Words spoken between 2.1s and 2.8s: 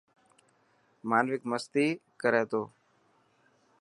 ڪر تو.